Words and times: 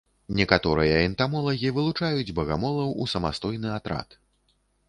Некаторыя 0.37 0.95
энтамолагі 1.09 1.71
вылучаюць 1.77 2.35
багамолаў 2.39 2.91
у 3.05 3.09
самастойны 3.15 3.69
атрад. 3.79 4.21